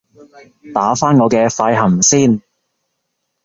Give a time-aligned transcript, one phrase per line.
[0.73, 2.41] 打返我嘅快含先